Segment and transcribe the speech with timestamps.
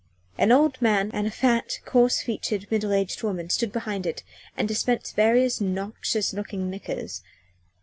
[0.35, 4.23] An old man and a fat, coarse featured, middle aged woman stood behind it
[4.57, 7.21] and dispensed various noxious looking liquors.